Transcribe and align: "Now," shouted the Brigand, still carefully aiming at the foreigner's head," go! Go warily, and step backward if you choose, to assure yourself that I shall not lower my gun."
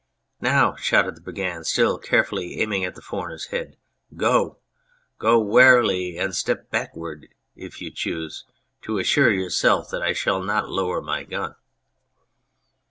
"Now," 0.39 0.75
shouted 0.77 1.13
the 1.15 1.21
Brigand, 1.21 1.67
still 1.67 1.99
carefully 1.99 2.59
aiming 2.59 2.83
at 2.83 2.95
the 2.95 3.03
foreigner's 3.03 3.45
head," 3.53 3.77
go! 4.25 4.57
Go 5.19 5.39
warily, 5.39 6.17
and 6.17 6.35
step 6.35 6.71
backward 6.71 7.27
if 7.55 7.83
you 7.83 7.91
choose, 7.91 8.45
to 8.81 8.97
assure 8.97 9.29
yourself 9.31 9.91
that 9.91 10.01
I 10.01 10.13
shall 10.13 10.41
not 10.41 10.67
lower 10.71 11.03
my 11.03 11.23
gun." 11.23 11.53